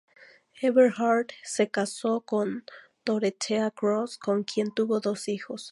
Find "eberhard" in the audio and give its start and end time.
0.63-1.27